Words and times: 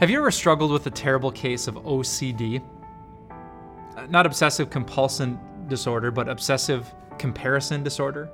Have 0.00 0.10
you 0.10 0.18
ever 0.18 0.30
struggled 0.30 0.70
with 0.70 0.86
a 0.86 0.92
terrible 0.92 1.32
case 1.32 1.66
of 1.66 1.74
OCD? 1.74 2.62
Uh, 3.96 4.06
Not 4.08 4.26
obsessive 4.26 4.70
compulsive 4.70 5.36
disorder, 5.66 6.12
but 6.12 6.28
obsessive 6.28 6.94
comparison 7.18 7.82
disorder? 7.82 8.30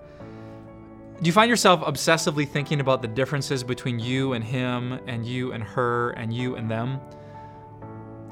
Do 1.22 1.26
you 1.26 1.32
find 1.32 1.48
yourself 1.48 1.80
obsessively 1.80 2.46
thinking 2.46 2.80
about 2.80 3.00
the 3.00 3.08
differences 3.08 3.64
between 3.64 3.98
you 3.98 4.34
and 4.34 4.44
him, 4.44 5.00
and 5.06 5.24
you 5.24 5.52
and 5.52 5.64
her, 5.64 6.10
and 6.10 6.34
you 6.34 6.56
and 6.56 6.70
them? 6.70 7.00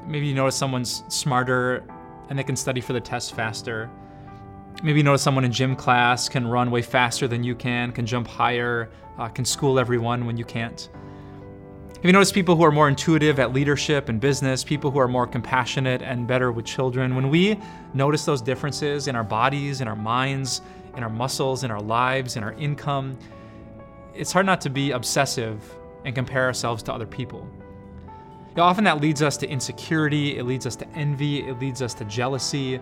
Maybe 0.05 0.27
you 0.27 0.35
notice 0.35 0.55
someone's 0.55 1.03
smarter 1.07 1.83
and 2.29 2.37
they 2.37 2.43
can 2.43 2.55
study 2.55 2.81
for 2.81 2.93
the 2.93 3.01
test 3.01 3.33
faster. 3.33 3.89
Maybe 4.83 4.99
you 4.99 5.03
notice 5.03 5.23
someone 5.23 5.43
in 5.43 5.51
gym 5.51 5.75
class 5.75 6.29
can 6.29 6.45
run 6.45 6.69
way 6.69 6.83
faster 6.83 7.27
than 7.27 7.43
you 7.43 7.55
can, 7.55 7.93
can 7.93 8.05
jump 8.05 8.27
higher, 8.27 8.91
uh, 9.17 9.27
can 9.27 9.43
school 9.43 9.79
everyone 9.79 10.27
when 10.27 10.37
you 10.37 10.45
can't. 10.45 10.87
Have 12.03 12.09
you 12.09 12.11
noticed 12.11 12.33
people 12.33 12.57
who 12.57 12.65
are 12.65 12.71
more 12.71 12.89
intuitive 12.89 13.39
at 13.39 13.53
leadership 13.53 14.09
and 14.09 14.19
business, 14.19 14.61
people 14.61 14.91
who 14.91 14.99
are 14.99 15.07
more 15.07 15.25
compassionate 15.25 16.01
and 16.01 16.27
better 16.27 16.51
with 16.51 16.65
children? 16.65 17.15
When 17.15 17.29
we 17.29 17.57
notice 17.93 18.25
those 18.25 18.41
differences 18.41 19.07
in 19.07 19.15
our 19.15 19.23
bodies, 19.23 19.79
in 19.79 19.87
our 19.87 19.95
minds, 19.95 20.59
in 20.97 21.03
our 21.03 21.09
muscles, 21.09 21.63
in 21.63 21.71
our 21.71 21.81
lives, 21.81 22.35
in 22.35 22.43
our 22.43 22.51
income, 22.55 23.17
it's 24.13 24.33
hard 24.33 24.45
not 24.45 24.59
to 24.59 24.69
be 24.69 24.91
obsessive 24.91 25.63
and 26.03 26.13
compare 26.13 26.43
ourselves 26.43 26.83
to 26.83 26.93
other 26.93 27.05
people. 27.05 27.47
You 28.49 28.57
know, 28.57 28.63
often 28.63 28.83
that 28.83 28.99
leads 28.99 29.21
us 29.21 29.37
to 29.37 29.47
insecurity, 29.47 30.37
it 30.37 30.43
leads 30.43 30.65
us 30.65 30.75
to 30.75 30.87
envy, 30.89 31.47
it 31.47 31.57
leads 31.61 31.81
us 31.81 31.93
to 31.93 32.03
jealousy, 32.03 32.81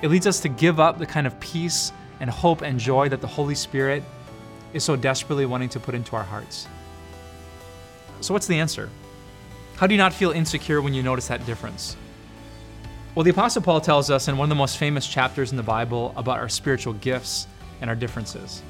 it 0.00 0.08
leads 0.12 0.28
us 0.28 0.38
to 0.42 0.48
give 0.48 0.78
up 0.78 0.96
the 0.96 1.06
kind 1.06 1.26
of 1.26 1.40
peace 1.40 1.90
and 2.20 2.30
hope 2.30 2.62
and 2.62 2.78
joy 2.78 3.08
that 3.08 3.20
the 3.20 3.26
Holy 3.26 3.56
Spirit 3.56 4.04
is 4.74 4.84
so 4.84 4.94
desperately 4.94 5.44
wanting 5.44 5.70
to 5.70 5.80
put 5.80 5.96
into 5.96 6.14
our 6.14 6.22
hearts. 6.22 6.68
So, 8.20 8.34
what's 8.34 8.46
the 8.46 8.58
answer? 8.58 8.90
How 9.76 9.86
do 9.86 9.94
you 9.94 9.98
not 9.98 10.12
feel 10.12 10.30
insecure 10.30 10.82
when 10.82 10.92
you 10.92 11.02
notice 11.02 11.28
that 11.28 11.46
difference? 11.46 11.96
Well, 13.14 13.24
the 13.24 13.30
Apostle 13.30 13.62
Paul 13.62 13.80
tells 13.80 14.10
us 14.10 14.28
in 14.28 14.36
one 14.36 14.46
of 14.46 14.50
the 14.50 14.54
most 14.54 14.76
famous 14.76 15.06
chapters 15.06 15.50
in 15.50 15.56
the 15.56 15.62
Bible 15.62 16.12
about 16.16 16.38
our 16.38 16.48
spiritual 16.48 16.92
gifts 16.94 17.46
and 17.80 17.88
our 17.88 17.96
differences. 17.96 18.62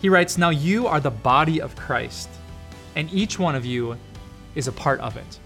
He 0.00 0.08
writes, 0.08 0.38
Now 0.38 0.50
you 0.50 0.86
are 0.86 1.00
the 1.00 1.10
body 1.10 1.60
of 1.60 1.76
Christ, 1.76 2.28
and 2.96 3.12
each 3.12 3.38
one 3.38 3.54
of 3.54 3.64
you 3.64 3.96
is 4.54 4.68
a 4.68 4.72
part 4.72 5.00
of 5.00 5.16
it. 5.16 5.38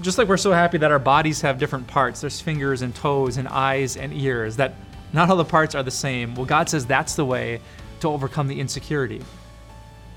Just 0.00 0.18
like 0.18 0.28
we're 0.28 0.36
so 0.36 0.52
happy 0.52 0.76
that 0.78 0.90
our 0.90 0.98
bodies 0.98 1.40
have 1.40 1.58
different 1.58 1.86
parts, 1.86 2.20
there's 2.20 2.40
fingers 2.40 2.82
and 2.82 2.94
toes 2.94 3.36
and 3.36 3.48
eyes 3.48 3.96
and 3.96 4.12
ears, 4.12 4.56
that 4.56 4.74
not 5.12 5.30
all 5.30 5.36
the 5.36 5.44
parts 5.44 5.74
are 5.74 5.82
the 5.82 5.90
same. 5.90 6.34
Well, 6.34 6.46
God 6.46 6.68
says 6.68 6.84
that's 6.84 7.14
the 7.14 7.24
way 7.24 7.60
to 8.00 8.08
overcome 8.08 8.48
the 8.48 8.60
insecurity. 8.60 9.22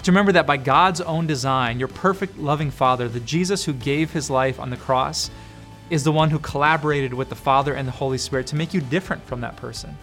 To 0.07 0.11
remember 0.11 0.31
that 0.31 0.47
by 0.47 0.55
God's 0.55 1.01
own 1.01 1.27
design, 1.27 1.79
your 1.79 1.89
perfect 1.89 2.37
loving 2.37 2.71
Father, 2.71 3.09
the 3.09 3.19
Jesus 3.19 3.65
who 3.65 3.73
gave 3.73 4.09
his 4.09 4.29
life 4.29 4.57
on 4.57 4.69
the 4.69 4.77
cross, 4.77 5.29
is 5.89 6.05
the 6.05 6.13
one 6.13 6.29
who 6.29 6.39
collaborated 6.39 7.13
with 7.13 7.27
the 7.27 7.35
Father 7.35 7.73
and 7.73 7.85
the 7.85 7.91
Holy 7.91 8.17
Spirit 8.17 8.47
to 8.47 8.55
make 8.55 8.73
you 8.73 8.79
different 8.79 9.21
from 9.25 9.41
that 9.41 9.57
person. 9.57 9.97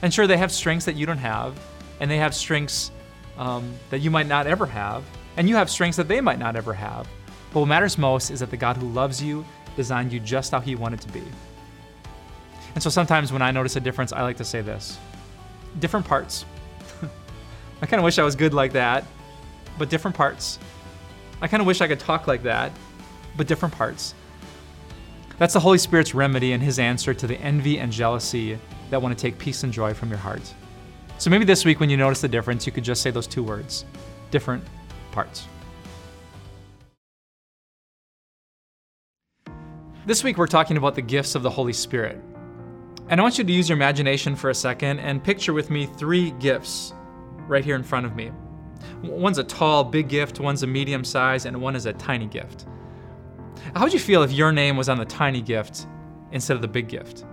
And 0.00 0.14
sure, 0.14 0.28
they 0.28 0.36
have 0.36 0.52
strengths 0.52 0.86
that 0.86 0.94
you 0.94 1.06
don't 1.06 1.18
have, 1.18 1.58
and 1.98 2.08
they 2.08 2.18
have 2.18 2.36
strengths 2.36 2.92
um, 3.36 3.74
that 3.90 3.98
you 3.98 4.12
might 4.12 4.28
not 4.28 4.46
ever 4.46 4.64
have, 4.64 5.02
and 5.36 5.48
you 5.48 5.56
have 5.56 5.68
strengths 5.70 5.96
that 5.96 6.06
they 6.06 6.20
might 6.20 6.38
not 6.38 6.54
ever 6.54 6.72
have. 6.72 7.08
But 7.52 7.58
what 7.58 7.66
matters 7.66 7.98
most 7.98 8.30
is 8.30 8.38
that 8.38 8.52
the 8.52 8.56
God 8.56 8.76
who 8.76 8.88
loves 8.90 9.20
you 9.20 9.44
designed 9.74 10.12
you 10.12 10.20
just 10.20 10.52
how 10.52 10.60
he 10.60 10.76
wanted 10.76 11.00
to 11.00 11.08
be. 11.08 11.24
And 12.76 12.80
so 12.80 12.90
sometimes 12.90 13.32
when 13.32 13.42
I 13.42 13.50
notice 13.50 13.74
a 13.74 13.80
difference, 13.80 14.12
I 14.12 14.22
like 14.22 14.36
to 14.36 14.44
say 14.44 14.60
this 14.60 15.00
different 15.80 16.06
parts. 16.06 16.44
I 17.82 17.86
kind 17.86 17.98
of 17.98 18.04
wish 18.04 18.20
I 18.20 18.22
was 18.22 18.36
good 18.36 18.54
like 18.54 18.72
that, 18.74 19.04
but 19.78 19.88
different 19.88 20.16
parts. 20.16 20.58
I 21.40 21.48
kind 21.48 21.60
of 21.60 21.66
wish 21.66 21.80
I 21.80 21.88
could 21.88 22.00
talk 22.00 22.26
like 22.26 22.42
that, 22.44 22.72
but 23.36 23.46
different 23.46 23.74
parts. 23.74 24.14
That's 25.38 25.52
the 25.52 25.60
Holy 25.60 25.78
Spirit's 25.78 26.14
remedy 26.14 26.52
and 26.52 26.62
his 26.62 26.78
answer 26.78 27.12
to 27.12 27.26
the 27.26 27.36
envy 27.40 27.78
and 27.78 27.92
jealousy 27.92 28.58
that 28.90 29.02
want 29.02 29.16
to 29.16 29.20
take 29.20 29.38
peace 29.38 29.64
and 29.64 29.72
joy 29.72 29.92
from 29.92 30.08
your 30.08 30.18
heart. 30.18 30.54
So 31.18 31.30
maybe 31.30 31.44
this 31.44 31.64
week, 31.64 31.80
when 31.80 31.90
you 31.90 31.96
notice 31.96 32.20
the 32.20 32.28
difference, 32.28 32.66
you 32.66 32.72
could 32.72 32.84
just 32.84 33.02
say 33.02 33.10
those 33.10 33.26
two 33.26 33.42
words 33.42 33.84
different 34.30 34.64
parts. 35.12 35.46
This 40.06 40.22
week, 40.22 40.38
we're 40.38 40.46
talking 40.46 40.76
about 40.76 40.94
the 40.94 41.02
gifts 41.02 41.34
of 41.34 41.42
the 41.42 41.50
Holy 41.50 41.72
Spirit. 41.72 42.20
And 43.08 43.20
I 43.20 43.22
want 43.22 43.38
you 43.38 43.44
to 43.44 43.52
use 43.52 43.68
your 43.68 43.76
imagination 43.76 44.36
for 44.36 44.50
a 44.50 44.54
second 44.54 45.00
and 45.00 45.22
picture 45.22 45.52
with 45.52 45.70
me 45.70 45.86
three 45.86 46.30
gifts 46.32 46.92
right 47.46 47.64
here 47.64 47.76
in 47.76 47.82
front 47.82 48.06
of 48.06 48.14
me. 48.16 48.30
One's 49.02 49.38
a 49.38 49.44
tall, 49.44 49.84
big 49.84 50.08
gift, 50.08 50.40
one's 50.40 50.62
a 50.62 50.66
medium 50.66 51.04
size, 51.04 51.46
and 51.46 51.60
one 51.60 51.76
is 51.76 51.86
a 51.86 51.92
tiny 51.92 52.26
gift. 52.26 52.66
How 53.74 53.82
would 53.82 53.92
you 53.92 53.98
feel 53.98 54.22
if 54.22 54.32
your 54.32 54.52
name 54.52 54.76
was 54.76 54.88
on 54.88 54.98
the 54.98 55.04
tiny 55.04 55.40
gift 55.40 55.86
instead 56.32 56.56
of 56.56 56.62
the 56.62 56.68
big 56.68 56.88
gift? 56.88 57.24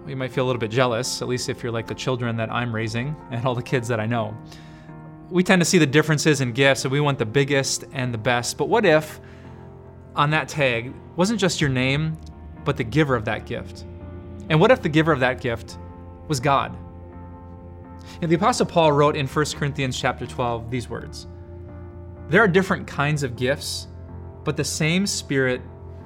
Well, 0.00 0.10
you 0.10 0.16
might 0.16 0.32
feel 0.32 0.44
a 0.44 0.46
little 0.46 0.60
bit 0.60 0.70
jealous, 0.70 1.22
at 1.22 1.28
least 1.28 1.48
if 1.48 1.62
you're 1.62 1.72
like 1.72 1.86
the 1.86 1.94
children 1.94 2.36
that 2.36 2.50
I'm 2.52 2.74
raising 2.74 3.16
and 3.30 3.44
all 3.44 3.54
the 3.54 3.62
kids 3.62 3.88
that 3.88 4.00
I 4.00 4.06
know. 4.06 4.36
We 5.30 5.42
tend 5.42 5.60
to 5.60 5.66
see 5.66 5.78
the 5.78 5.86
differences 5.86 6.40
in 6.40 6.52
gifts 6.52 6.84
and 6.84 6.92
we 6.92 7.00
want 7.00 7.18
the 7.18 7.26
biggest 7.26 7.84
and 7.92 8.14
the 8.14 8.18
best. 8.18 8.56
But 8.56 8.68
what 8.68 8.86
if 8.86 9.20
on 10.16 10.30
that 10.30 10.48
tag 10.48 10.94
wasn't 11.16 11.38
just 11.38 11.60
your 11.60 11.68
name, 11.68 12.16
but 12.64 12.76
the 12.76 12.84
giver 12.84 13.14
of 13.14 13.26
that 13.26 13.44
gift? 13.44 13.84
And 14.48 14.58
what 14.58 14.70
if 14.70 14.80
the 14.80 14.88
giver 14.88 15.12
of 15.12 15.20
that 15.20 15.40
gift 15.42 15.78
was 16.28 16.40
God? 16.40 16.74
And 18.20 18.30
the 18.30 18.36
Apostle 18.36 18.66
Paul 18.66 18.92
wrote 18.92 19.16
in 19.16 19.26
1 19.26 19.44
Corinthians 19.56 19.98
chapter 19.98 20.26
12 20.26 20.70
these 20.70 20.88
words 20.88 21.26
There 22.28 22.42
are 22.42 22.48
different 22.48 22.86
kinds 22.86 23.22
of 23.22 23.36
gifts, 23.36 23.88
but 24.44 24.56
the 24.56 24.64
same 24.64 25.06
Spirit 25.06 25.60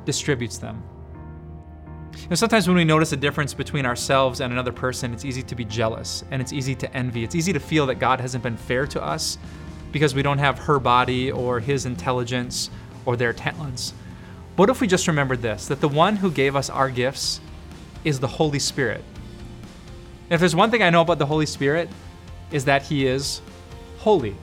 distributes 0.04 0.58
them. 0.58 0.82
Know, 2.28 2.36
sometimes 2.36 2.68
when 2.68 2.76
we 2.76 2.84
notice 2.84 3.12
a 3.12 3.16
difference 3.16 3.54
between 3.54 3.86
ourselves 3.86 4.40
and 4.40 4.52
another 4.52 4.72
person, 4.72 5.12
it's 5.12 5.24
easy 5.24 5.42
to 5.42 5.54
be 5.54 5.64
jealous 5.64 6.24
and 6.30 6.42
it's 6.42 6.52
easy 6.52 6.74
to 6.76 6.96
envy. 6.96 7.24
It's 7.24 7.34
easy 7.34 7.52
to 7.52 7.60
feel 7.60 7.86
that 7.86 7.96
God 7.96 8.20
hasn't 8.20 8.42
been 8.42 8.56
fair 8.56 8.86
to 8.88 9.02
us 9.02 9.38
because 9.92 10.14
we 10.14 10.22
don't 10.22 10.38
have 10.38 10.58
her 10.60 10.78
body 10.78 11.30
or 11.30 11.60
his 11.60 11.86
intelligence 11.86 12.70
or 13.04 13.16
their 13.16 13.32
talents. 13.32 13.94
What 14.56 14.70
if 14.70 14.80
we 14.80 14.86
just 14.86 15.08
remembered 15.08 15.42
this 15.42 15.66
that 15.66 15.80
the 15.80 15.88
one 15.88 16.16
who 16.16 16.30
gave 16.30 16.56
us 16.56 16.70
our 16.70 16.90
gifts 16.90 17.40
is 18.04 18.20
the 18.20 18.28
Holy 18.28 18.58
Spirit? 18.58 19.04
If 20.32 20.40
there's 20.40 20.56
one 20.56 20.70
thing 20.70 20.82
I 20.82 20.88
know 20.88 21.02
about 21.02 21.18
the 21.18 21.26
Holy 21.26 21.44
Spirit, 21.44 21.90
is 22.52 22.64
that 22.64 22.80
he 22.80 23.06
is 23.06 23.42
holy. 23.98 24.34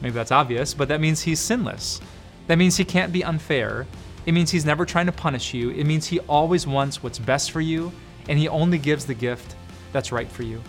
Maybe 0.00 0.12
that's 0.12 0.30
obvious, 0.30 0.74
but 0.74 0.86
that 0.90 1.00
means 1.00 1.22
he's 1.22 1.40
sinless. 1.40 2.00
That 2.46 2.56
means 2.56 2.76
he 2.76 2.84
can't 2.84 3.12
be 3.12 3.24
unfair. 3.24 3.84
It 4.24 4.30
means 4.30 4.52
he's 4.52 4.64
never 4.64 4.86
trying 4.86 5.06
to 5.06 5.12
punish 5.12 5.52
you. 5.52 5.70
It 5.70 5.86
means 5.86 6.06
he 6.06 6.20
always 6.20 6.68
wants 6.68 7.02
what's 7.02 7.18
best 7.18 7.50
for 7.50 7.60
you, 7.60 7.90
and 8.28 8.38
he 8.38 8.46
only 8.46 8.78
gives 8.78 9.06
the 9.06 9.14
gift 9.14 9.56
that's 9.92 10.12
right 10.12 10.30
for 10.30 10.44
you. 10.44 10.62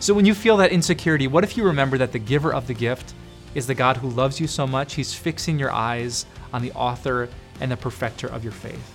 So 0.00 0.14
when 0.14 0.24
you 0.24 0.32
feel 0.32 0.56
that 0.56 0.72
insecurity, 0.72 1.26
what 1.26 1.44
if 1.44 1.58
you 1.58 1.64
remember 1.64 1.98
that 1.98 2.12
the 2.12 2.18
giver 2.18 2.54
of 2.54 2.66
the 2.66 2.72
gift 2.72 3.12
is 3.54 3.66
the 3.66 3.74
God 3.74 3.98
who 3.98 4.08
loves 4.08 4.40
you 4.40 4.46
so 4.46 4.66
much, 4.66 4.94
he's 4.94 5.12
fixing 5.12 5.58
your 5.58 5.70
eyes 5.70 6.24
on 6.50 6.62
the 6.62 6.72
author 6.72 7.28
and 7.60 7.70
the 7.70 7.76
perfecter 7.76 8.26
of 8.26 8.42
your 8.42 8.54
faith? 8.54 8.94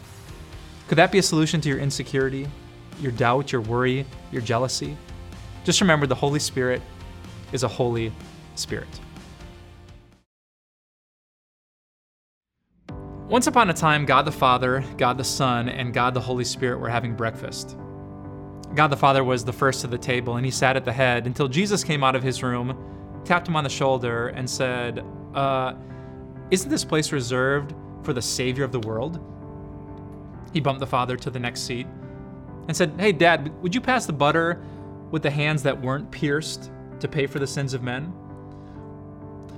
Could 0.87 0.97
that 0.97 1.11
be 1.11 1.19
a 1.19 1.23
solution 1.23 1.61
to 1.61 1.69
your 1.69 1.77
insecurity, 1.77 2.47
your 3.01 3.11
doubt, 3.11 3.51
your 3.51 3.61
worry, 3.61 4.05
your 4.31 4.41
jealousy? 4.41 4.97
Just 5.63 5.81
remember 5.81 6.07
the 6.07 6.15
Holy 6.15 6.39
Spirit 6.39 6.81
is 7.51 7.63
a 7.63 7.67
holy 7.67 8.11
spirit. 8.55 8.87
Once 13.29 13.47
upon 13.47 13.69
a 13.69 13.73
time, 13.73 14.05
God 14.05 14.23
the 14.23 14.31
Father, 14.31 14.83
God 14.97 15.17
the 15.17 15.23
Son, 15.23 15.67
and 15.67 15.93
God 15.93 16.13
the 16.13 16.21
Holy 16.21 16.45
Spirit 16.45 16.79
were 16.79 16.87
having 16.89 17.13
breakfast. 17.13 17.77
God 18.73 18.87
the 18.87 18.95
Father 18.95 19.23
was 19.23 19.43
the 19.43 19.51
first 19.51 19.81
to 19.81 19.87
the 19.87 19.97
table, 19.97 20.37
and 20.37 20.45
he 20.45 20.51
sat 20.51 20.77
at 20.77 20.85
the 20.85 20.93
head 20.93 21.25
until 21.25 21.49
Jesus 21.49 21.83
came 21.83 22.03
out 22.03 22.15
of 22.15 22.23
his 22.23 22.41
room, 22.41 23.21
tapped 23.25 23.47
him 23.47 23.57
on 23.57 23.65
the 23.65 23.69
shoulder, 23.69 24.29
and 24.29 24.49
said, 24.49 25.03
uh, 25.35 25.73
Isn't 26.51 26.69
this 26.69 26.85
place 26.85 27.11
reserved 27.11 27.75
for 28.03 28.13
the 28.13 28.21
Savior 28.21 28.63
of 28.63 28.71
the 28.71 28.79
world? 28.79 29.19
He 30.53 30.61
bumped 30.61 30.79
the 30.79 30.87
Father 30.87 31.17
to 31.17 31.29
the 31.29 31.39
next 31.39 31.63
seat 31.63 31.87
and 32.67 32.75
said, 32.75 32.93
Hey, 32.99 33.11
Dad, 33.11 33.51
would 33.61 33.73
you 33.73 33.81
pass 33.81 34.05
the 34.05 34.13
butter 34.13 34.61
with 35.11 35.23
the 35.23 35.31
hands 35.31 35.63
that 35.63 35.81
weren't 35.81 36.11
pierced 36.11 36.71
to 36.99 37.07
pay 37.07 37.27
for 37.27 37.39
the 37.39 37.47
sins 37.47 37.73
of 37.73 37.83
men? 37.83 38.13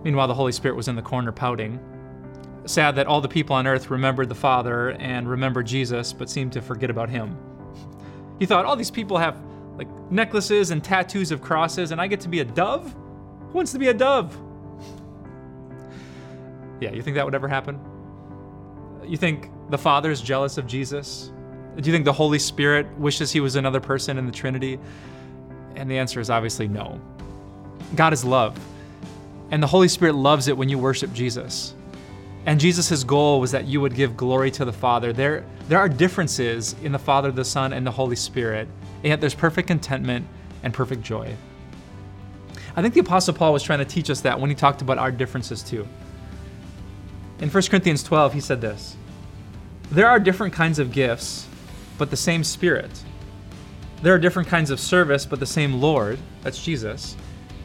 Meanwhile, 0.03 0.27
the 0.27 0.33
Holy 0.33 0.51
Spirit 0.51 0.75
was 0.75 0.87
in 0.87 0.95
the 0.95 1.01
corner 1.01 1.31
pouting. 1.31 1.79
Sad 2.65 2.95
that 2.95 3.07
all 3.07 3.21
the 3.21 3.27
people 3.27 3.55
on 3.55 3.67
earth 3.67 3.89
remembered 3.89 4.29
the 4.29 4.35
Father 4.35 4.91
and 4.91 5.27
remembered 5.27 5.65
Jesus, 5.65 6.13
but 6.13 6.29
seemed 6.29 6.53
to 6.53 6.61
forget 6.61 6.89
about 6.89 7.09
him. 7.09 7.37
He 8.37 8.45
thought, 8.45 8.65
all 8.65 8.75
these 8.75 8.91
people 8.91 9.17
have 9.17 9.41
like 9.79 9.87
necklaces 10.11 10.71
and 10.71 10.83
tattoos 10.83 11.31
of 11.31 11.41
crosses, 11.41 11.91
and 11.91 12.01
I 12.01 12.07
get 12.07 12.19
to 12.21 12.29
be 12.29 12.41
a 12.41 12.45
dove? 12.45 12.93
Who 13.47 13.53
wants 13.53 13.71
to 13.71 13.79
be 13.79 13.87
a 13.87 13.93
dove? 13.93 14.37
Yeah, 16.81 16.91
you 16.91 17.01
think 17.01 17.15
that 17.15 17.25
would 17.25 17.35
ever 17.35 17.47
happen? 17.47 17.79
You 19.05 19.17
think 19.17 19.49
the 19.69 19.77
Father 19.77 20.11
is 20.11 20.21
jealous 20.21 20.57
of 20.57 20.67
Jesus? 20.67 21.31
Do 21.77 21.87
you 21.89 21.93
think 21.93 22.05
the 22.05 22.13
Holy 22.13 22.39
Spirit 22.39 22.87
wishes 22.97 23.31
he 23.31 23.39
was 23.39 23.55
another 23.55 23.79
person 23.79 24.17
in 24.17 24.25
the 24.25 24.31
Trinity? 24.31 24.79
And 25.75 25.89
the 25.89 25.97
answer 25.97 26.19
is 26.19 26.29
obviously 26.29 26.67
no. 26.67 26.99
God 27.95 28.13
is 28.13 28.25
love. 28.25 28.59
And 29.51 29.63
the 29.63 29.67
Holy 29.67 29.87
Spirit 29.87 30.13
loves 30.13 30.47
it 30.47 30.57
when 30.57 30.69
you 30.69 30.77
worship 30.77 31.13
Jesus. 31.13 31.73
And 32.45 32.59
Jesus' 32.59 33.03
goal 33.03 33.39
was 33.39 33.51
that 33.51 33.65
you 33.65 33.81
would 33.81 33.95
give 33.95 34.15
glory 34.15 34.51
to 34.51 34.65
the 34.65 34.73
Father. 34.73 35.13
There, 35.13 35.45
there 35.67 35.79
are 35.79 35.89
differences 35.89 36.75
in 36.83 36.91
the 36.91 36.99
Father, 36.99 37.31
the 37.31 37.45
Son, 37.45 37.73
and 37.73 37.85
the 37.85 37.91
Holy 37.91 38.15
Spirit, 38.15 38.67
and 38.97 39.05
yet 39.05 39.21
there's 39.21 39.35
perfect 39.35 39.67
contentment 39.67 40.25
and 40.63 40.73
perfect 40.73 41.03
joy. 41.03 41.35
I 42.75 42.81
think 42.81 42.93
the 42.93 43.01
Apostle 43.01 43.33
Paul 43.33 43.53
was 43.53 43.63
trying 43.63 43.79
to 43.79 43.85
teach 43.85 44.09
us 44.09 44.21
that 44.21 44.39
when 44.39 44.49
he 44.49 44.55
talked 44.55 44.81
about 44.81 44.97
our 44.97 45.11
differences 45.11 45.61
too. 45.61 45.87
In 47.39 47.49
1 47.49 47.63
Corinthians 47.63 48.03
12, 48.03 48.33
he 48.33 48.39
said 48.39 48.61
this 48.61 48.95
There 49.91 50.07
are 50.07 50.19
different 50.19 50.53
kinds 50.53 50.79
of 50.79 50.91
gifts, 50.91 51.47
but 51.99 52.09
the 52.09 52.17
same 52.17 52.43
Spirit. 52.43 52.89
There 54.01 54.15
are 54.15 54.19
different 54.19 54.47
kinds 54.47 54.71
of 54.71 54.79
service, 54.79 55.25
but 55.25 55.39
the 55.39 55.45
same 55.45 55.73
Lord, 55.73 56.17
that's 56.41 56.63
Jesus. 56.63 57.15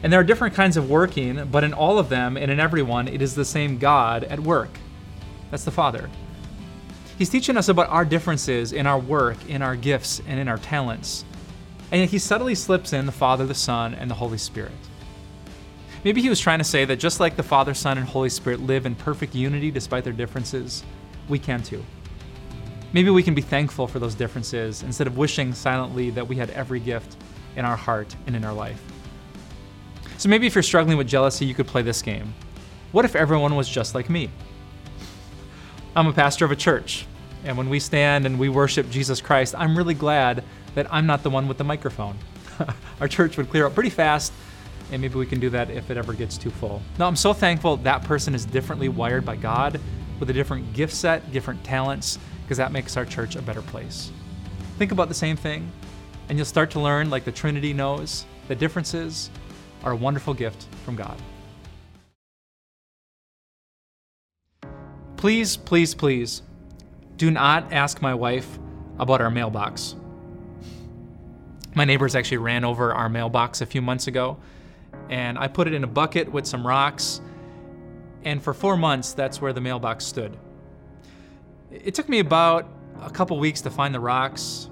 And 0.03 0.13
there 0.13 0.19
are 0.19 0.23
different 0.23 0.53
kinds 0.53 0.77
of 0.77 0.89
working, 0.89 1.47
but 1.49 1.63
in 1.63 1.73
all 1.73 1.97
of 1.97 2.09
them 2.09 2.37
and 2.37 2.51
in 2.51 2.59
everyone, 2.59 3.07
it 3.07 3.23
is 3.23 3.33
the 3.33 3.45
same 3.45 3.79
God 3.79 4.25
at 4.25 4.39
work. 4.39 4.77
That's 5.49 5.63
the 5.63 5.71
Father. 5.71 6.09
He's 7.17 7.29
teaching 7.29 7.55
us 7.55 7.69
about 7.69 7.89
our 7.89 8.03
differences 8.03 8.73
in 8.73 8.85
our 8.85 8.99
work, 8.99 9.37
in 9.49 9.61
our 9.61 9.77
gifts, 9.77 10.21
and 10.27 10.39
in 10.39 10.49
our 10.49 10.57
talents. 10.57 11.23
And 11.91 12.01
yet 12.01 12.09
he 12.09 12.19
subtly 12.19 12.55
slips 12.55 12.91
in 12.91 13.05
the 13.05 13.11
Father, 13.11 13.45
the 13.45 13.55
Son, 13.55 13.95
and 13.95 14.11
the 14.11 14.15
Holy 14.15 14.37
Spirit. 14.37 14.73
Maybe 16.03 16.21
he 16.21 16.29
was 16.29 16.41
trying 16.41 16.59
to 16.59 16.65
say 16.65 16.83
that 16.85 16.97
just 16.97 17.21
like 17.21 17.37
the 17.37 17.41
Father, 17.41 17.73
Son, 17.73 17.97
and 17.97 18.05
Holy 18.05 18.29
Spirit 18.29 18.59
live 18.59 18.85
in 18.85 18.95
perfect 18.95 19.33
unity 19.33 19.71
despite 19.71 20.03
their 20.03 20.13
differences, 20.13 20.83
we 21.29 21.39
can 21.39 21.63
too. 21.63 21.83
Maybe 22.95 23.09
we 23.09 23.23
can 23.23 23.35
be 23.35 23.41
thankful 23.41 23.87
for 23.87 23.99
those 23.99 24.15
differences 24.15 24.81
instead 24.81 25.05
of 25.05 25.17
wishing 25.17 25.53
silently 25.53 26.11
that 26.11 26.25
we 26.25 26.37
had 26.37 26.49
every 26.51 26.79
gift 26.79 27.17
in 27.57 27.65
our 27.65 27.75
heart 27.75 28.15
and 28.25 28.37
in 28.37 28.45
our 28.45 28.53
life. 28.53 28.81
So 30.17 30.29
maybe 30.29 30.47
if 30.47 30.55
you're 30.55 30.63
struggling 30.63 30.97
with 30.97 31.05
jealousy, 31.05 31.45
you 31.45 31.53
could 31.53 31.67
play 31.67 31.81
this 31.81 32.01
game. 32.01 32.33
What 32.93 33.03
if 33.03 33.13
everyone 33.13 33.57
was 33.57 33.67
just 33.67 33.95
like 33.95 34.09
me? 34.09 34.29
I'm 35.93 36.07
a 36.07 36.13
pastor 36.13 36.45
of 36.45 36.51
a 36.51 36.55
church, 36.55 37.05
and 37.43 37.57
when 37.57 37.69
we 37.69 37.81
stand 37.81 38.25
and 38.25 38.39
we 38.39 38.47
worship 38.47 38.89
Jesus 38.89 39.19
Christ, 39.19 39.55
I'm 39.57 39.77
really 39.77 39.93
glad 39.93 40.45
that 40.75 40.87
I'm 40.89 41.05
not 41.05 41.21
the 41.21 41.29
one 41.29 41.49
with 41.49 41.57
the 41.57 41.65
microphone. 41.65 42.17
Our 43.01 43.09
church 43.09 43.35
would 43.35 43.49
clear 43.49 43.65
up 43.65 43.73
pretty 43.73 43.89
fast 43.89 44.31
and 44.93 45.01
maybe 45.01 45.15
we 45.15 45.25
can 45.25 45.41
do 45.41 45.49
that 45.49 45.69
if 45.69 45.91
it 45.91 45.97
ever 45.97 46.13
gets 46.13 46.37
too 46.37 46.49
full. 46.49 46.81
Now, 46.97 47.07
I'm 47.07 47.17
so 47.17 47.33
thankful 47.33 47.75
that 47.77 48.05
person 48.05 48.33
is 48.33 48.45
differently 48.45 48.87
wired 48.87 49.25
by 49.25 49.35
God 49.35 49.81
with 50.17 50.29
a 50.29 50.33
different 50.33 50.71
gift 50.73 50.93
set, 50.93 51.33
different 51.33 51.61
talents, 51.65 52.19
because 52.45 52.57
that 52.57 52.71
makes 52.71 52.95
our 52.95 53.05
church 53.05 53.35
a 53.35 53.41
better 53.41 53.61
place. 53.63 54.11
Think 54.77 54.93
about 54.93 55.09
the 55.09 55.13
same 55.13 55.35
thing, 55.35 55.69
and 56.29 56.37
you'll 56.37 56.45
start 56.45 56.71
to 56.71 56.79
learn, 56.79 57.09
like 57.09 57.25
the 57.25 57.31
Trinity 57.31 57.73
knows, 57.73 58.25
that 58.47 58.59
differences 58.59 59.29
are 59.83 59.91
a 59.91 59.95
wonderful 59.95 60.33
gift 60.33 60.67
from 60.85 60.95
God. 60.95 61.17
Please, 65.17 65.57
please, 65.57 65.95
please, 65.95 66.43
do 67.17 67.31
not 67.31 67.73
ask 67.73 68.01
my 68.01 68.13
wife 68.13 68.59
about 68.99 69.21
our 69.21 69.31
mailbox. 69.31 69.95
My 71.73 71.83
neighbors 71.83 72.15
actually 72.15 72.37
ran 72.37 72.63
over 72.63 72.93
our 72.93 73.09
mailbox 73.09 73.61
a 73.61 73.65
few 73.65 73.81
months 73.81 74.07
ago 74.07 74.37
and 75.09 75.37
I 75.37 75.47
put 75.47 75.67
it 75.67 75.73
in 75.73 75.83
a 75.83 75.87
bucket 75.87 76.31
with 76.31 76.45
some 76.45 76.65
rocks. 76.65 77.21
And 78.23 78.41
for 78.41 78.53
four 78.53 78.75
months, 78.77 79.13
that's 79.13 79.41
where 79.41 79.53
the 79.53 79.61
mailbox 79.61 80.05
stood. 80.05 80.35
It 81.83 81.93
took 81.93 82.07
me 82.07 82.19
about 82.19 82.67
a 83.01 83.09
couple 83.09 83.37
weeks 83.37 83.61
to 83.61 83.69
find 83.69 83.93
the 83.93 83.99
rocks. 83.99 84.69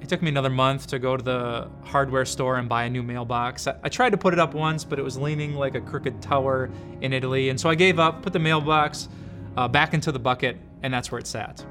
It 0.00 0.08
took 0.08 0.20
me 0.20 0.28
another 0.28 0.50
month 0.50 0.88
to 0.88 0.98
go 0.98 1.16
to 1.16 1.22
the 1.22 1.70
hardware 1.84 2.24
store 2.24 2.56
and 2.56 2.68
buy 2.68 2.84
a 2.84 2.90
new 2.90 3.02
mailbox. 3.02 3.68
I, 3.68 3.88
tried 3.88 4.10
to 4.10 4.16
put 4.16 4.32
it 4.32 4.40
up 4.40 4.52
once, 4.52 4.82
but 4.84 4.98
it 4.98 5.02
was 5.02 5.16
leaning 5.16 5.54
like 5.54 5.76
a 5.76 5.80
crooked 5.80 6.20
tower 6.20 6.70
in 7.00 7.12
Italy. 7.12 7.50
And 7.50 7.60
so 7.60 7.70
I 7.70 7.76
gave 7.76 8.00
up, 8.00 8.22
put 8.22 8.32
the 8.32 8.40
mailbox 8.40 9.08
uh, 9.56 9.68
back 9.68 9.94
into 9.94 10.10
the 10.10 10.18
bucket, 10.18 10.56
and 10.82 10.92
that's 10.92 11.12
where 11.12 11.20
it 11.20 11.26
sat. 11.26 11.64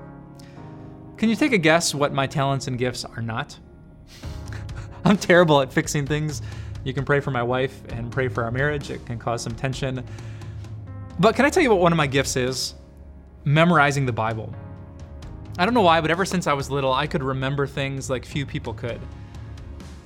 Can 1.17 1.29
you 1.29 1.35
take 1.35 1.51
a 1.51 1.57
guess 1.57 1.93
what 1.93 2.13
my 2.13 2.25
talents 2.25 2.67
and 2.67 2.77
gifts 2.77 3.03
are 3.03 3.21
not? 3.21 3.59
I'm 5.03 5.17
terrible 5.17 5.61
at 5.61 5.73
fixing 5.73 6.07
things 6.07 6.41
you 6.83 6.93
can 6.93 7.05
pray 7.05 7.19
for 7.19 7.31
my 7.31 7.43
wife 7.43 7.81
and 7.89 8.11
pray 8.11 8.27
for 8.27 8.43
our 8.43 8.51
marriage. 8.51 8.89
It 8.89 9.05
can 9.05 9.19
cause 9.19 9.43
some 9.43 9.53
tension. 9.53 10.03
But 11.19 11.35
can 11.35 11.45
I 11.45 11.49
tell 11.49 11.61
you 11.61 11.69
what 11.69 11.79
one 11.79 11.91
of 11.91 11.97
my 11.97 12.07
gifts 12.07 12.35
is? 12.35 12.73
Memorizing 13.43 14.05
the 14.05 14.11
Bible. 14.11 14.53
I 15.57 15.65
don't 15.65 15.73
know 15.73 15.81
why, 15.81 16.01
but 16.01 16.11
ever 16.11 16.25
since 16.25 16.47
I 16.47 16.53
was 16.53 16.69
little, 16.69 16.93
I 16.93 17.07
could 17.07 17.23
remember 17.23 17.67
things 17.67 18.09
like 18.09 18.25
few 18.25 18.45
people 18.45 18.73
could. 18.73 18.99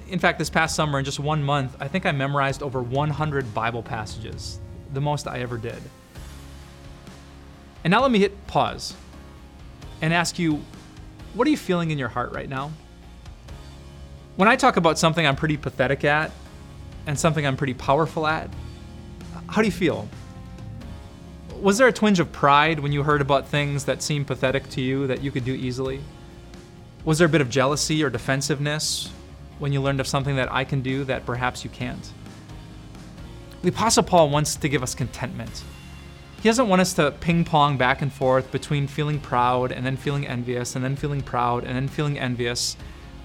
In 0.07 0.19
fact, 0.19 0.39
this 0.39 0.49
past 0.49 0.75
summer, 0.75 0.99
in 0.99 1.05
just 1.05 1.19
one 1.19 1.43
month, 1.43 1.75
I 1.79 1.87
think 1.87 2.05
I 2.05 2.11
memorized 2.11 2.61
over 2.63 2.81
100 2.81 3.53
Bible 3.53 3.83
passages, 3.83 4.59
the 4.93 5.01
most 5.01 5.27
I 5.27 5.39
ever 5.39 5.57
did. 5.57 5.81
And 7.83 7.91
now 7.91 8.01
let 8.01 8.11
me 8.11 8.19
hit 8.19 8.47
pause 8.47 8.95
and 10.01 10.13
ask 10.13 10.39
you 10.39 10.61
what 11.33 11.47
are 11.47 11.51
you 11.51 11.57
feeling 11.57 11.91
in 11.91 11.97
your 11.97 12.07
heart 12.07 12.31
right 12.31 12.47
now? 12.47 12.71
When 14.38 14.47
I 14.47 14.55
talk 14.55 14.77
about 14.77 14.97
something 14.97 15.25
I'm 15.25 15.35
pretty 15.35 15.57
pathetic 15.57 16.03
at, 16.03 16.31
and 17.07 17.19
something 17.19 17.45
I'm 17.45 17.57
pretty 17.57 17.73
powerful 17.73 18.25
at. 18.25 18.49
How 19.47 19.61
do 19.61 19.67
you 19.67 19.71
feel? 19.71 20.07
Was 21.61 21.77
there 21.77 21.87
a 21.87 21.93
twinge 21.93 22.19
of 22.19 22.31
pride 22.31 22.79
when 22.79 22.91
you 22.91 23.03
heard 23.03 23.21
about 23.21 23.47
things 23.47 23.85
that 23.85 24.01
seemed 24.01 24.27
pathetic 24.27 24.69
to 24.71 24.81
you 24.81 25.07
that 25.07 25.21
you 25.21 25.31
could 25.31 25.45
do 25.45 25.53
easily? 25.53 26.01
Was 27.05 27.17
there 27.17 27.27
a 27.27 27.29
bit 27.29 27.41
of 27.41 27.49
jealousy 27.49 28.03
or 28.03 28.09
defensiveness 28.09 29.11
when 29.59 29.71
you 29.71 29.81
learned 29.81 29.99
of 29.99 30.07
something 30.07 30.35
that 30.35 30.51
I 30.51 30.65
can 30.65 30.81
do 30.81 31.05
that 31.05 31.25
perhaps 31.25 31.63
you 31.63 31.69
can't? 31.69 32.11
The 33.61 33.69
Apostle 33.69 34.03
Paul 34.03 34.29
wants 34.29 34.55
to 34.57 34.67
give 34.67 34.83
us 34.83 34.93
contentment. 34.93 35.63
He 36.41 36.49
doesn't 36.49 36.67
want 36.67 36.81
us 36.81 36.93
to 36.93 37.11
ping 37.11 37.45
pong 37.45 37.77
back 37.77 38.01
and 38.01 38.11
forth 38.11 38.51
between 38.51 38.85
feeling 38.85 39.19
proud 39.19 39.71
and 39.71 39.85
then 39.85 39.97
feeling 39.97 40.27
envious 40.27 40.75
and 40.75 40.83
then 40.83 40.95
feeling 40.95 41.21
proud 41.21 41.63
and 41.63 41.75
then 41.75 41.87
feeling 41.87 42.19
envious. 42.19 42.75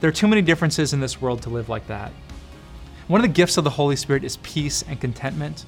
There 0.00 0.08
are 0.08 0.12
too 0.12 0.28
many 0.28 0.40
differences 0.40 0.92
in 0.92 1.00
this 1.00 1.20
world 1.20 1.42
to 1.42 1.50
live 1.50 1.68
like 1.68 1.88
that. 1.88 2.12
One 3.08 3.20
of 3.20 3.26
the 3.26 3.32
gifts 3.34 3.56
of 3.56 3.64
the 3.64 3.70
Holy 3.70 3.96
Spirit 3.96 4.24
is 4.24 4.36
peace 4.38 4.82
and 4.82 5.00
contentment. 5.00 5.66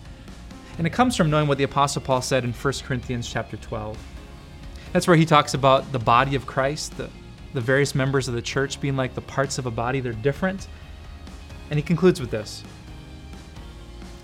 And 0.78 0.86
it 0.86 0.92
comes 0.92 1.16
from 1.16 1.30
knowing 1.30 1.48
what 1.48 1.58
the 1.58 1.64
Apostle 1.64 2.02
Paul 2.02 2.22
said 2.22 2.44
in 2.44 2.52
1 2.52 2.74
Corinthians 2.84 3.28
chapter 3.30 3.56
12. 3.56 3.98
That's 4.92 5.06
where 5.06 5.16
he 5.16 5.26
talks 5.26 5.54
about 5.54 5.90
the 5.92 5.98
body 5.98 6.34
of 6.34 6.46
Christ, 6.46 6.96
the, 6.96 7.10
the 7.54 7.60
various 7.60 7.94
members 7.94 8.28
of 8.28 8.34
the 8.34 8.42
church 8.42 8.80
being 8.80 8.96
like 8.96 9.14
the 9.14 9.20
parts 9.20 9.58
of 9.58 9.66
a 9.66 9.70
body, 9.70 10.00
they're 10.00 10.12
different. 10.12 10.69
And 11.70 11.78
he 11.78 11.82
concludes 11.82 12.20
with 12.20 12.30
this. 12.30 12.62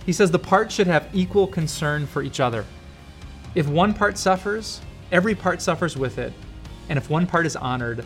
He 0.04 0.12
says 0.12 0.30
the 0.30 0.38
parts 0.38 0.74
should 0.74 0.86
have 0.86 1.08
equal 1.12 1.46
concern 1.46 2.06
for 2.06 2.22
each 2.22 2.40
other. 2.40 2.64
If 3.54 3.68
one 3.68 3.92
part 3.94 4.16
suffers, 4.16 4.80
every 5.12 5.34
part 5.34 5.60
suffers 5.60 5.96
with 5.96 6.18
it. 6.18 6.32
And 6.88 6.96
if 6.96 7.10
one 7.10 7.26
part 7.26 7.44
is 7.44 7.56
honored, 7.56 8.04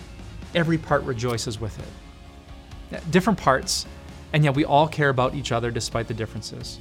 every 0.55 0.79
part 0.79 1.03
rejoices 1.05 1.61
with 1.61 1.79
it. 1.79 3.11
Different 3.11 3.39
parts, 3.39 3.87
and 4.33 4.45
yet 4.45 4.55
we 4.55 4.65
all 4.65 4.89
care 4.89 5.09
about 5.09 5.35
each 5.35 5.53
other 5.53 5.71
despite 5.71 6.09
the 6.09 6.15
differences. 6.15 6.79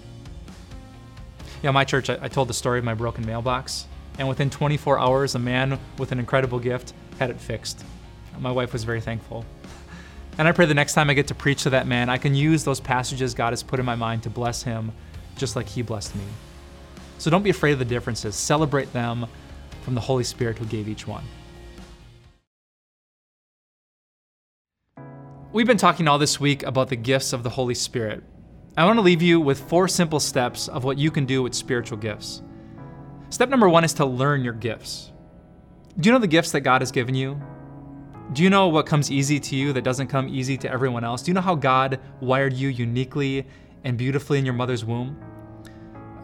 Yeah, 1.64 1.72
my 1.72 1.84
church, 1.84 2.10
I, 2.10 2.18
I 2.22 2.28
told 2.28 2.48
the 2.48 2.54
story 2.54 2.80
of 2.80 2.86
my 2.86 2.96
broken 2.96 3.26
mailbox, 3.26 3.86
and 4.18 4.28
within 4.28 4.50
24 4.50 4.98
hours, 5.00 5.36
a 5.36 5.40
man 5.40 5.80
with 5.98 6.12
an 6.12 6.20
incredible 6.20 6.60
gift 6.60 6.94
had 7.20 7.30
it 7.30 7.40
fixed. 7.40 7.84
My 8.40 8.52
wife 8.52 8.74
was 8.74 8.84
very 8.84 9.02
thankful. 9.02 9.46
And 10.38 10.48
I 10.48 10.54
pray 10.54 10.66
the 10.66 10.74
next 10.74 10.94
time 10.94 11.10
I 11.10 11.14
get 11.14 11.28
to 11.28 11.36
preach 11.36 11.64
to 11.64 11.70
that 11.72 11.86
man, 11.86 12.10
I 12.10 12.18
can 12.18 12.34
use 12.34 12.64
those 12.64 12.80
passages 12.80 13.36
God 13.36 13.52
has 13.52 13.62
put 13.62 13.80
in 13.80 13.86
my 13.86 13.96
mind 13.96 14.24
to 14.24 14.30
bless 14.30 14.64
him 14.64 14.92
just 15.38 15.56
like 15.56 15.68
he 15.68 15.82
blessed 15.82 16.16
me. 16.16 16.24
So 17.20 17.30
don't 17.30 17.44
be 17.44 17.52
afraid 17.52 17.74
of 17.74 17.80
the 17.80 17.86
differences, 17.86 18.36
celebrate 18.36 18.92
them 18.94 19.28
from 19.84 19.94
the 19.94 20.02
Holy 20.02 20.24
Spirit 20.24 20.58
who 20.58 20.66
gave 20.66 20.88
each 20.88 21.06
one. 21.06 21.24
We've 25.54 25.68
been 25.68 25.78
talking 25.78 26.08
all 26.08 26.18
this 26.18 26.40
week 26.40 26.64
about 26.64 26.90
the 26.90 26.96
gifts 26.96 27.34
of 27.34 27.44
the 27.44 27.50
Holy 27.50 27.76
Spirit. 27.76 28.24
I 28.78 28.86
want 28.86 28.98
to 28.98 29.02
leave 29.02 29.22
you 29.22 29.42
with 29.42 29.60
four 29.60 29.90
simple 29.90 30.22
steps 30.22 30.70
of 30.70 30.86
what 30.86 30.98
you 30.98 31.12
can 31.12 31.26
do 31.26 31.44
with 31.44 31.54
spiritual 31.54 31.98
gifts. 31.98 32.42
Step 33.30 33.50
number 33.50 33.68
one 33.68 33.84
is 33.84 33.94
to 33.96 34.06
learn 34.06 34.46
your 34.46 34.54
gifts. 34.54 35.12
Do 36.00 36.08
you 36.08 36.14
know 36.14 36.20
the 36.20 36.28
gifts 36.28 36.54
that 36.54 36.62
God 36.62 36.82
has 36.82 36.90
given 36.90 37.14
you? 37.14 37.42
Do 38.32 38.44
you 38.44 38.50
know 38.50 38.70
what 38.70 38.86
comes 38.86 39.12
easy 39.12 39.42
to 39.42 39.58
you 39.58 39.74
that 39.74 39.84
doesn't 39.84 40.08
come 40.08 40.30
easy 40.30 40.56
to 40.58 40.72
everyone 40.72 41.04
else? 41.04 41.22
Do 41.22 41.32
you 41.32 41.34
know 41.34 41.42
how 41.42 41.54
God 41.54 42.00
wired 42.22 42.54
you 42.54 42.70
uniquely 42.70 43.46
and 43.84 43.98
beautifully 43.98 44.40
in 44.40 44.46
your 44.46 44.54
mother's 44.54 44.86
womb? 44.86 45.22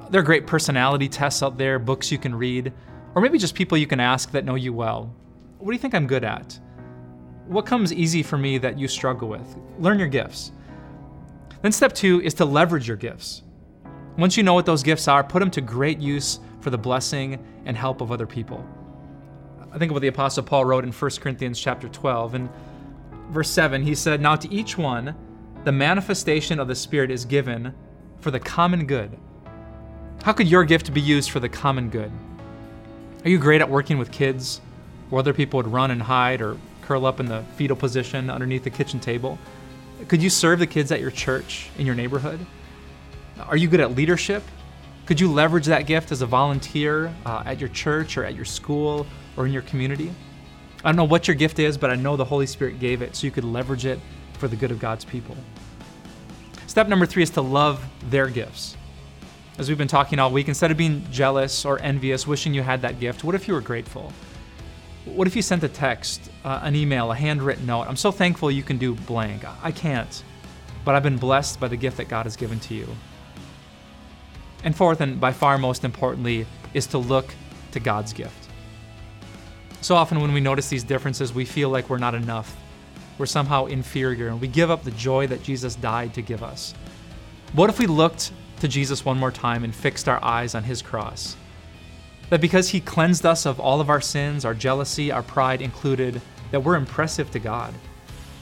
There 0.10 0.22
are 0.22 0.24
great 0.24 0.48
personality 0.48 1.10
tests 1.10 1.44
out 1.44 1.58
there, 1.58 1.80
books 1.80 2.14
you 2.14 2.18
can 2.18 2.34
read, 2.34 2.72
or 3.14 3.22
maybe 3.22 3.38
just 3.38 3.56
people 3.56 3.78
you 3.78 3.88
can 3.88 4.00
ask 4.00 4.32
that 4.32 4.46
know 4.46 4.56
you 4.56 4.72
well. 4.72 5.14
What 5.58 5.72
do 5.72 5.76
you 5.76 5.82
think 5.82 5.94
I'm 5.94 6.08
good 6.08 6.24
at? 6.24 6.58
What 7.48 7.66
comes 7.66 7.92
easy 7.92 8.24
for 8.24 8.38
me 8.38 8.58
that 8.60 8.80
you 8.80 8.88
struggle 8.88 9.28
with? 9.28 9.58
Learn 9.80 10.00
your 10.00 10.08
gifts. 10.08 10.54
Then, 11.62 11.72
step 11.72 11.94
two 11.94 12.22
is 12.22 12.34
to 12.36 12.46
leverage 12.46 12.88
your 12.88 12.98
gifts. 12.98 13.44
Once 14.18 14.36
you 14.36 14.44
know 14.44 14.54
what 14.54 14.66
those 14.66 14.84
gifts 14.84 15.08
are, 15.08 15.24
put 15.24 15.40
them 15.40 15.52
to 15.52 15.62
great 15.62 16.00
use 16.00 16.40
for 16.62 16.70
the 16.70 16.78
blessing 16.78 17.44
and 17.66 17.78
help 17.78 18.02
of 18.02 18.12
other 18.12 18.26
people. 18.26 18.66
I 19.72 19.78
think 19.78 19.92
of 19.92 19.94
what 19.94 20.02
the 20.02 20.08
Apostle 20.08 20.44
Paul 20.44 20.66
wrote 20.66 20.84
in 20.84 20.92
1 20.92 21.12
Corinthians 21.20 21.60
chapter 21.60 21.88
12. 21.88 22.36
In 22.36 22.50
verse 23.30 23.50
7, 23.50 23.84
he 23.84 23.94
said, 23.94 24.22
Now 24.22 24.36
to 24.36 24.52
each 24.52 24.78
one, 24.78 25.16
the 25.66 25.72
manifestation 25.72 26.60
of 26.60 26.68
the 26.68 26.76
Spirit 26.76 27.12
is 27.12 27.26
given 27.26 27.74
for 28.20 28.32
the 28.32 28.40
common 28.40 28.88
good. 28.88 29.18
How 30.24 30.34
could 30.34 30.48
your 30.48 30.64
gift 30.64 30.94
be 30.94 31.02
used 31.02 31.30
for 31.30 31.40
the 31.40 31.50
common 31.50 31.90
good? 31.90 32.12
Are 33.24 33.30
you 33.30 33.38
great 33.38 33.62
at 33.62 33.70
working 33.70 33.98
with 33.98 34.12
kids, 34.12 34.62
where 35.10 35.20
other 35.20 35.34
people 35.34 35.58
would 35.58 35.68
run 35.68 35.92
and 35.92 36.02
hide 36.02 36.42
or 36.42 36.58
curl 36.82 37.06
up 37.06 37.20
in 37.20 37.28
the 37.28 37.44
fetal 37.56 37.76
position 37.78 38.30
underneath 38.30 38.64
the 38.64 38.70
kitchen 38.70 39.00
table? 39.00 39.38
Could 40.08 40.22
you 40.22 40.30
serve 40.30 40.60
the 40.60 40.68
kids 40.68 40.92
at 40.92 41.02
your 41.02 41.12
church, 41.12 41.70
in 41.78 41.86
your 41.86 41.96
neighborhood? 41.96 42.40
Are 43.40 43.58
you 43.58 43.68
good 43.68 43.80
at 43.80 43.96
leadership? 43.96 44.44
Could 45.06 45.20
you 45.20 45.32
leverage 45.32 45.66
that 45.66 45.88
gift 45.88 46.12
as 46.12 46.22
a 46.22 46.26
volunteer 46.26 47.14
uh, 47.26 47.44
at 47.46 47.60
your 47.60 47.70
church 47.70 48.18
or 48.18 48.24
at 48.24 48.36
your 48.36 48.46
school 48.46 49.08
or 49.36 49.46
in 49.46 49.54
your 49.54 49.64
community? 49.64 50.14
I 50.84 50.90
don't 50.90 50.96
know 50.96 51.04
what 51.04 51.28
your 51.28 51.36
gift 51.36 51.60
is, 51.60 51.78
but 51.78 51.90
I 51.90 51.96
know 51.96 52.16
the 52.16 52.26
Holy 52.26 52.46
Spirit 52.46 52.80
gave 52.80 53.02
it 53.02 53.16
so 53.16 53.26
you 53.26 53.32
could 53.32 53.44
leverage 53.44 53.86
it 53.86 54.00
for 54.34 54.48
the 54.48 54.56
good 54.56 54.72
of 54.72 54.80
God's 54.80 55.04
people. 55.04 55.36
Step 56.68 56.88
number 56.88 57.06
three 57.06 57.24
is 57.24 57.32
to 57.32 57.42
love 57.42 57.84
their 58.10 58.28
gifts. 58.28 58.78
As 59.58 59.70
we've 59.70 59.78
been 59.78 59.88
talking 59.88 60.20
all 60.20 60.32
week, 60.32 60.48
instead 60.48 60.70
of 60.70 60.78
being 60.78 61.06
jealous 61.12 61.66
or 61.66 61.80
envious, 61.80 62.28
wishing 62.28 62.54
you 62.54 62.62
had 62.62 62.82
that 62.84 63.00
gift, 63.00 63.24
what 63.24 63.34
if 63.34 63.48
you 63.48 63.56
were 63.56 63.62
grateful? 63.62 64.14
What 65.16 65.28
if 65.28 65.36
you 65.36 65.42
sent 65.42 65.64
a 65.64 65.68
text, 65.68 66.30
uh, 66.44 66.60
an 66.64 66.76
email, 66.76 67.12
a 67.12 67.16
handwritten 67.16 67.66
note? 67.66 67.84
I'm 67.84 67.96
so 67.96 68.12
thankful 68.12 68.52
you 68.52 68.64
can 68.64 68.78
do 68.78 68.96
blank. 68.96 69.44
I 69.64 69.72
can't, 69.72 70.24
but 70.86 70.96
I've 70.96 71.04
been 71.04 71.18
blessed 71.18 71.60
by 71.60 71.68
the 71.68 71.76
gift 71.78 71.98
that 71.98 72.08
God 72.08 72.26
has 72.26 72.36
given 72.36 72.60
to 72.62 72.74
you. 72.74 72.88
And 74.64 74.76
fourth, 74.76 75.02
and 75.02 75.20
by 75.20 75.34
far 75.34 75.58
most 75.58 75.84
importantly, 75.84 76.46
is 76.74 76.88
to 76.88 76.98
look 76.98 77.34
to 77.72 77.80
God's 77.80 78.14
gift. 78.14 78.50
So 79.82 79.96
often 79.96 80.20
when 80.20 80.34
we 80.34 80.40
notice 80.40 80.70
these 80.70 80.84
differences, 80.84 81.34
we 81.34 81.46
feel 81.46 81.70
like 81.70 81.90
we're 81.90 81.98
not 81.98 82.16
enough. 82.16 82.56
We're 83.18 83.26
somehow 83.26 83.66
inferior, 83.66 84.28
and 84.28 84.42
we 84.42 84.48
give 84.48 84.70
up 84.70 84.84
the 84.84 84.92
joy 84.92 85.28
that 85.28 85.44
Jesus 85.44 85.76
died 85.76 86.14
to 86.16 86.22
give 86.22 86.44
us. 86.44 86.74
What 87.54 87.70
if 87.70 87.80
we 87.80 87.88
looked 87.88 88.32
to 88.60 88.68
Jesus 88.68 89.06
one 89.06 89.18
more 89.18 89.32
time 89.32 89.64
and 89.64 89.74
fixed 89.74 90.08
our 90.08 90.24
eyes 90.24 90.56
on 90.56 90.64
his 90.64 90.82
cross. 90.82 91.36
That 92.30 92.42
because 92.42 92.70
he 92.70 92.82
cleansed 92.82 93.26
us 93.26 93.46
of 93.46 93.60
all 93.60 93.80
of 93.80 93.90
our 93.90 94.02
sins, 94.02 94.44
our 94.44 94.54
jealousy, 94.54 95.12
our 95.12 95.24
pride 95.24 95.62
included, 95.62 96.22
that 96.52 96.60
we're 96.60 96.76
impressive 96.76 97.32
to 97.32 97.40
God. 97.40 97.74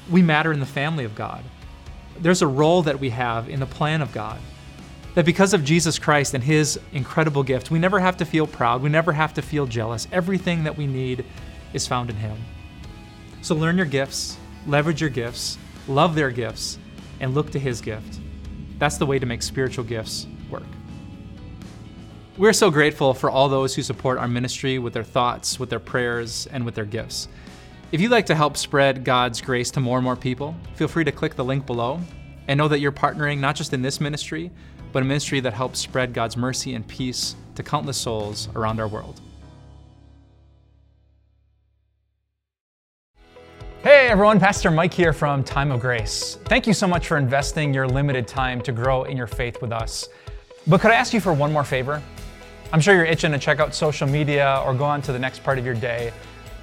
We 0.09 0.21
matter 0.21 0.51
in 0.51 0.59
the 0.59 0.65
family 0.65 1.05
of 1.05 1.15
God. 1.15 1.43
There's 2.19 2.41
a 2.41 2.47
role 2.47 2.81
that 2.83 2.99
we 2.99 3.09
have 3.11 3.49
in 3.49 3.59
the 3.59 3.65
plan 3.65 4.01
of 4.01 4.11
God. 4.11 4.39
That 5.15 5.25
because 5.25 5.53
of 5.53 5.63
Jesus 5.63 5.97
Christ 5.97 6.33
and 6.33 6.43
his 6.43 6.79
incredible 6.91 7.43
gift, 7.43 7.71
we 7.71 7.79
never 7.79 7.99
have 7.99 8.17
to 8.17 8.25
feel 8.25 8.47
proud, 8.47 8.81
we 8.81 8.89
never 8.89 9.13
have 9.13 9.33
to 9.35 9.41
feel 9.41 9.65
jealous. 9.65 10.07
Everything 10.11 10.63
that 10.63 10.77
we 10.77 10.87
need 10.87 11.25
is 11.73 11.87
found 11.87 12.09
in 12.09 12.15
him. 12.15 12.37
So 13.41 13.55
learn 13.55 13.77
your 13.77 13.85
gifts, 13.85 14.37
leverage 14.65 15.01
your 15.01 15.09
gifts, 15.09 15.57
love 15.87 16.15
their 16.15 16.31
gifts, 16.31 16.79
and 17.19 17.33
look 17.33 17.51
to 17.51 17.59
his 17.59 17.81
gift. 17.81 18.19
That's 18.77 18.97
the 18.97 19.05
way 19.05 19.19
to 19.19 19.25
make 19.25 19.41
spiritual 19.41 19.85
gifts 19.85 20.27
work. 20.49 20.63
We're 22.37 22.51
so 22.51 22.69
grateful 22.69 23.13
for 23.13 23.29
all 23.29 23.47
those 23.47 23.73
who 23.73 23.81
support 23.81 24.17
our 24.17 24.27
ministry 24.27 24.77
with 24.77 24.91
their 24.91 25.05
thoughts, 25.05 25.57
with 25.57 25.69
their 25.69 25.79
prayers, 25.79 26.49
and 26.51 26.65
with 26.65 26.75
their 26.75 26.83
gifts. 26.83 27.29
If 27.93 28.01
you'd 28.01 28.11
like 28.11 28.25
to 28.25 28.35
help 28.35 28.57
spread 28.57 29.05
God's 29.05 29.39
grace 29.39 29.71
to 29.71 29.79
more 29.79 29.99
and 29.99 30.03
more 30.03 30.17
people, 30.17 30.53
feel 30.73 30.89
free 30.89 31.05
to 31.05 31.13
click 31.13 31.35
the 31.35 31.45
link 31.45 31.65
below 31.65 32.01
and 32.49 32.57
know 32.57 32.67
that 32.67 32.81
you're 32.81 32.91
partnering 32.91 33.39
not 33.39 33.55
just 33.55 33.71
in 33.71 33.81
this 33.81 34.01
ministry, 34.01 34.51
but 34.91 35.01
a 35.01 35.05
ministry 35.05 35.39
that 35.39 35.53
helps 35.53 35.79
spread 35.79 36.13
God's 36.13 36.35
mercy 36.35 36.75
and 36.75 36.85
peace 36.85 37.37
to 37.55 37.63
countless 37.63 37.95
souls 37.95 38.49
around 38.53 38.81
our 38.81 38.89
world. 38.89 39.21
Hey 43.81 44.09
everyone, 44.09 44.41
Pastor 44.41 44.71
Mike 44.71 44.93
here 44.93 45.13
from 45.13 45.41
Time 45.41 45.71
of 45.71 45.79
Grace. 45.79 46.37
Thank 46.47 46.67
you 46.67 46.73
so 46.73 46.85
much 46.85 47.07
for 47.07 47.15
investing 47.15 47.73
your 47.73 47.87
limited 47.87 48.27
time 48.27 48.59
to 48.63 48.73
grow 48.73 49.03
in 49.03 49.15
your 49.15 49.27
faith 49.27 49.61
with 49.61 49.71
us. 49.71 50.09
But 50.67 50.81
could 50.81 50.91
I 50.91 50.95
ask 50.95 51.13
you 51.13 51.21
for 51.21 51.31
one 51.31 51.53
more 51.53 51.63
favor? 51.63 52.01
I'm 52.75 52.81
sure 52.81 52.93
you're 52.93 53.05
itching 53.05 53.31
to 53.31 53.39
check 53.39 53.61
out 53.61 53.73
social 53.73 54.05
media 54.05 54.61
or 54.65 54.73
go 54.73 54.83
on 54.83 55.01
to 55.03 55.13
the 55.13 55.17
next 55.17 55.45
part 55.45 55.57
of 55.57 55.65
your 55.65 55.75
day, 55.75 56.11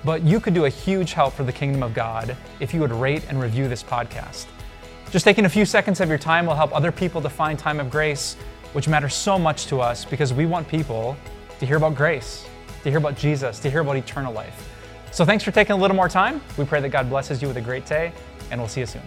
but 0.05 0.23
you 0.23 0.41
could 0.41 0.53
do 0.53 0.67
a 0.67 0.69
huge 0.69 1.15
help 1.15 1.33
for 1.33 1.43
the 1.43 1.53
kingdom 1.53 1.83
of 1.83 1.95
God 1.95 2.37
if 2.61 2.75
you 2.75 2.81
would 2.81 2.93
rate 2.93 3.25
and 3.31 3.41
review 3.41 3.67
this 3.67 3.83
podcast. 3.83 4.45
Just 5.11 5.25
taking 5.25 5.47
a 5.47 5.49
few 5.49 5.65
seconds 5.65 6.03
of 6.03 6.11
your 6.11 6.19
time 6.19 6.45
will 6.45 6.55
help 6.55 6.77
other 6.77 6.93
people 6.93 7.23
to 7.23 7.31
find 7.31 7.59
Time 7.59 7.81
of 7.81 7.89
Grace, 7.91 8.35
which 8.75 8.89
matters 8.89 9.15
so 9.15 9.39
much 9.39 9.69
to 9.69 9.81
us 9.81 10.05
because 10.05 10.35
we 10.35 10.45
want 10.45 10.69
people 10.69 11.17
to 11.59 11.65
hear 11.65 11.79
about 11.79 11.95
grace, 11.95 12.45
to 12.83 12.91
hear 12.91 12.99
about 12.99 13.17
Jesus, 13.17 13.59
to 13.61 13.71
hear 13.71 13.81
about 13.81 13.97
eternal 13.97 14.35
life. 14.35 14.69
So 15.13 15.25
thanks 15.25 15.43
for 15.43 15.51
taking 15.51 15.73
a 15.73 15.79
little 15.79 15.97
more 15.97 16.11
time. 16.11 16.43
We 16.59 16.67
pray 16.67 16.83
that 16.83 16.91
God 16.91 17.09
blesses 17.09 17.41
you 17.41 17.49
with 17.49 17.57
a 17.57 17.63
great 17.63 17.87
day, 17.87 18.13
and 18.51 18.61
we'll 18.61 18.69
see 18.69 18.81
you 18.81 18.87
soon. 18.87 19.01